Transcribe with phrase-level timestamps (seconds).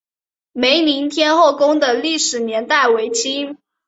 [0.51, 3.59] 梅林天后宫的历史年代为清。